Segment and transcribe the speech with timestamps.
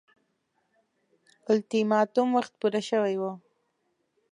[1.47, 3.31] اولتیماتوم وخت پوره شوی وو.